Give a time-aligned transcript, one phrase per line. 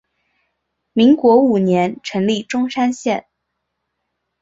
[0.93, 3.27] 民国五年成立钟山县。